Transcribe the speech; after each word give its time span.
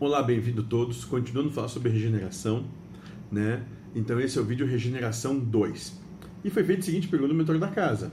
Olá, 0.00 0.22
bem-vindo 0.22 0.62
todos. 0.62 1.04
Continuando 1.04 1.50
a 1.50 1.52
falar 1.52 1.68
sobre 1.68 1.90
regeneração, 1.90 2.64
né? 3.30 3.62
Então 3.94 4.18
esse 4.18 4.38
é 4.38 4.40
o 4.40 4.44
vídeo 4.46 4.66
Regeneração 4.66 5.38
2. 5.38 6.00
E 6.42 6.48
foi 6.48 6.64
feita 6.64 6.80
a 6.80 6.84
seguinte 6.86 7.06
pergunta 7.06 7.34
no 7.34 7.38
mentor 7.38 7.58
da 7.58 7.68
casa. 7.68 8.10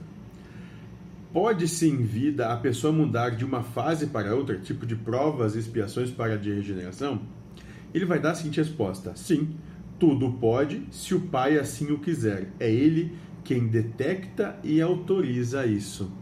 Pode-se 1.32 1.88
em 1.88 2.02
vida 2.02 2.52
a 2.52 2.58
pessoa 2.58 2.92
mudar 2.92 3.30
de 3.30 3.42
uma 3.42 3.62
fase 3.62 4.08
para 4.08 4.34
outra, 4.34 4.58
tipo 4.58 4.84
de 4.84 4.96
provas 4.96 5.56
e 5.56 5.60
expiações 5.60 6.10
para 6.10 6.34
a 6.34 6.36
de 6.36 6.52
regeneração? 6.52 7.22
Ele 7.94 8.04
vai 8.04 8.20
dar 8.20 8.32
a 8.32 8.34
seguinte 8.34 8.58
resposta: 8.58 9.16
Sim, 9.16 9.56
tudo 9.98 10.30
pode, 10.32 10.82
se 10.90 11.14
o 11.14 11.20
Pai 11.20 11.58
assim 11.58 11.90
o 11.90 12.00
quiser. 12.00 12.52
É 12.60 12.70
Ele 12.70 13.16
quem 13.42 13.66
detecta 13.66 14.58
e 14.62 14.82
autoriza 14.82 15.64
isso. 15.64 16.12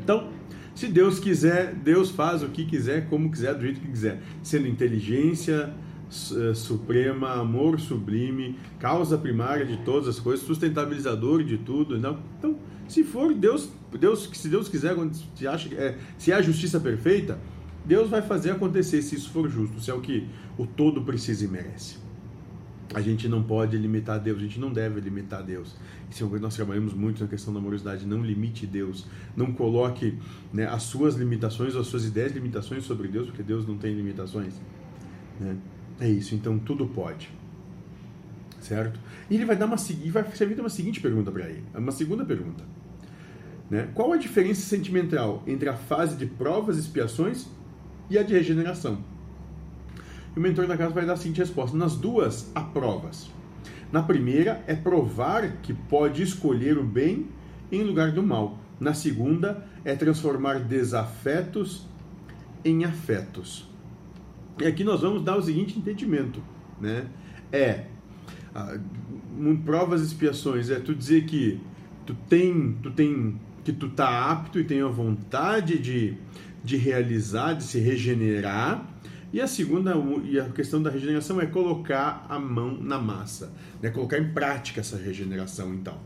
Então, 0.00 0.37
se 0.78 0.86
Deus 0.86 1.18
quiser, 1.18 1.74
Deus 1.74 2.08
faz 2.08 2.40
o 2.40 2.50
que 2.50 2.64
quiser, 2.64 3.08
como 3.08 3.28
quiser, 3.32 3.52
do 3.52 3.62
jeito 3.62 3.80
que 3.80 3.88
quiser, 3.88 4.22
sendo 4.44 4.68
inteligência 4.68 5.74
eh, 6.08 6.54
suprema, 6.54 7.32
amor 7.32 7.80
sublime, 7.80 8.56
causa 8.78 9.18
primária 9.18 9.66
de 9.66 9.76
todas 9.78 10.06
as 10.06 10.20
coisas, 10.20 10.46
sustentabilizador 10.46 11.42
de 11.42 11.58
tudo, 11.58 11.98
não? 11.98 12.20
Então, 12.38 12.56
se 12.86 13.02
for 13.02 13.34
Deus, 13.34 13.68
Deus, 13.98 14.30
se 14.32 14.48
Deus 14.48 14.68
quiser, 14.68 14.94
se 15.34 15.48
acha 15.48 15.74
é, 15.74 15.98
se 16.16 16.30
é 16.30 16.36
a 16.36 16.42
justiça 16.42 16.78
perfeita, 16.78 17.40
Deus 17.84 18.08
vai 18.08 18.22
fazer 18.22 18.52
acontecer 18.52 19.02
se 19.02 19.16
isso 19.16 19.30
for 19.30 19.50
justo, 19.50 19.80
se 19.80 19.90
é 19.90 19.94
o 19.94 20.00
que 20.00 20.28
o 20.56 20.64
todo 20.64 21.02
precisa 21.02 21.44
e 21.44 21.48
merece. 21.48 22.07
A 22.94 23.00
gente 23.02 23.28
não 23.28 23.42
pode 23.42 23.76
limitar 23.76 24.18
Deus, 24.18 24.38
a 24.38 24.42
gente 24.42 24.58
não 24.58 24.72
deve 24.72 25.00
limitar 25.00 25.42
Deus. 25.42 25.76
Isso 26.10 26.22
é 26.22 26.24
uma 26.24 26.30
coisa 26.30 26.40
que 26.40 26.44
nós 26.44 26.56
trabalhamos 26.56 26.94
muito 26.94 27.22
na 27.22 27.28
questão 27.28 27.52
da 27.52 27.60
amorosidade. 27.60 28.06
Não 28.06 28.24
limite 28.24 28.66
Deus. 28.66 29.06
Não 29.36 29.52
coloque 29.52 30.18
né, 30.52 30.66
as 30.66 30.84
suas 30.84 31.14
limitações, 31.14 31.76
as 31.76 31.86
suas 31.86 32.06
ideias 32.06 32.32
limitações 32.32 32.84
sobre 32.84 33.08
Deus, 33.08 33.26
porque 33.26 33.42
Deus 33.42 33.66
não 33.66 33.76
tem 33.76 33.94
limitações. 33.94 34.54
Né? 35.38 35.56
É 36.00 36.08
isso, 36.08 36.34
então 36.34 36.58
tudo 36.58 36.86
pode. 36.86 37.30
Certo? 38.60 38.98
E 39.28 39.34
ele 39.34 39.44
vai 39.44 39.56
dar 39.56 39.66
uma 39.66 39.76
vai 39.76 40.30
servir 40.32 40.58
uma 40.58 40.68
seguinte 40.68 41.00
pergunta 41.00 41.30
para 41.30 41.48
ele, 41.48 41.64
uma 41.74 41.92
segunda 41.92 42.24
pergunta. 42.24 42.64
Né? 43.70 43.88
Qual 43.94 44.12
a 44.12 44.16
diferença 44.16 44.62
sentimental 44.62 45.42
entre 45.46 45.68
a 45.68 45.76
fase 45.76 46.16
de 46.16 46.26
provas 46.26 46.76
e 46.76 46.80
expiações 46.80 47.46
e 48.08 48.16
a 48.16 48.22
de 48.22 48.32
regeneração? 48.32 49.04
O 50.38 50.40
mentor 50.40 50.68
da 50.68 50.76
casa 50.76 50.94
vai 50.94 51.04
dar 51.04 51.14
a 51.14 51.16
seguinte 51.16 51.40
resposta: 51.40 51.76
nas 51.76 51.96
duas 51.96 52.48
há 52.54 52.60
provas. 52.60 53.28
Na 53.90 54.04
primeira 54.04 54.62
é 54.68 54.74
provar 54.76 55.56
que 55.62 55.74
pode 55.74 56.22
escolher 56.22 56.78
o 56.78 56.84
bem 56.84 57.26
em 57.72 57.82
lugar 57.82 58.12
do 58.12 58.22
mal. 58.22 58.56
Na 58.78 58.94
segunda 58.94 59.66
é 59.84 59.96
transformar 59.96 60.60
desafetos 60.60 61.88
em 62.64 62.84
afetos. 62.84 63.68
E 64.60 64.64
aqui 64.64 64.84
nós 64.84 65.00
vamos 65.00 65.24
dar 65.24 65.36
o 65.36 65.42
seguinte 65.42 65.76
entendimento, 65.76 66.40
né? 66.80 67.06
É 67.50 67.86
provas 69.64 70.02
e 70.02 70.04
expiações 70.04 70.70
é 70.70 70.78
tu 70.78 70.94
dizer 70.94 71.24
que 71.24 71.60
tu 72.06 72.14
tem, 72.28 72.76
tu 72.80 72.92
tem 72.92 73.40
que 73.64 73.72
tu 73.72 73.88
tá 73.88 74.30
apto 74.30 74.60
e 74.60 74.64
tem 74.64 74.82
a 74.82 74.86
vontade 74.86 75.80
de, 75.80 76.16
de 76.62 76.76
realizar, 76.76 77.54
de 77.54 77.64
se 77.64 77.80
regenerar 77.80 78.86
e 79.32 79.40
a 79.40 79.46
segunda, 79.46 79.94
e 80.24 80.40
a 80.40 80.48
questão 80.48 80.82
da 80.82 80.90
regeneração 80.90 81.40
é 81.40 81.46
colocar 81.46 82.26
a 82.28 82.38
mão 82.38 82.78
na 82.80 82.98
massa, 82.98 83.52
né? 83.82 83.90
colocar 83.90 84.18
em 84.18 84.32
prática 84.32 84.80
essa 84.80 84.96
regeneração, 84.96 85.74
então. 85.74 85.98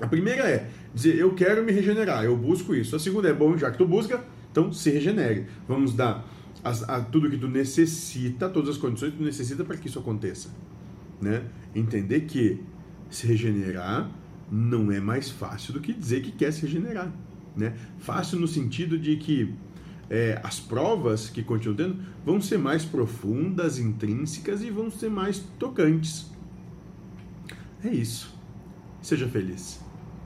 A 0.00 0.06
primeira 0.06 0.42
é 0.42 0.68
dizer, 0.92 1.16
eu 1.16 1.34
quero 1.34 1.64
me 1.64 1.72
regenerar, 1.72 2.24
eu 2.24 2.36
busco 2.36 2.74
isso. 2.74 2.96
A 2.96 2.98
segunda 2.98 3.28
é, 3.28 3.32
bom, 3.32 3.56
já 3.56 3.70
que 3.70 3.78
tu 3.78 3.86
busca, 3.86 4.22
então 4.50 4.72
se 4.72 4.90
regenere. 4.90 5.46
Vamos 5.66 5.94
dar 5.94 6.26
as, 6.62 6.82
a, 6.88 7.00
tudo 7.00 7.30
que 7.30 7.38
tu 7.38 7.48
necessita, 7.48 8.48
todas 8.48 8.70
as 8.70 8.76
condições 8.76 9.12
que 9.12 9.18
tu 9.18 9.24
necessita 9.24 9.64
para 9.64 9.76
que 9.76 9.88
isso 9.88 9.98
aconteça. 9.98 10.50
Né? 11.22 11.44
Entender 11.74 12.22
que 12.22 12.60
se 13.08 13.26
regenerar 13.26 14.10
não 14.50 14.90
é 14.92 15.00
mais 15.00 15.30
fácil 15.30 15.72
do 15.72 15.80
que 15.80 15.92
dizer 15.92 16.22
que 16.22 16.32
quer 16.32 16.52
se 16.52 16.62
regenerar. 16.62 17.12
Né? 17.56 17.74
Fácil 17.98 18.38
no 18.38 18.48
sentido 18.48 18.98
de 18.98 19.16
que 19.16 19.54
é, 20.10 20.40
as 20.42 20.60
provas 20.60 21.30
que 21.30 21.42
continuam 21.42 21.76
tendo 21.76 22.02
vão 22.24 22.40
ser 22.40 22.58
mais 22.58 22.84
profundas, 22.84 23.78
intrínsecas 23.78 24.62
e 24.62 24.70
vão 24.70 24.90
ser 24.90 25.10
mais 25.10 25.38
tocantes. 25.58 26.30
É 27.82 27.88
isso. 27.88 28.34
Seja 29.02 29.28
feliz. 29.28 29.80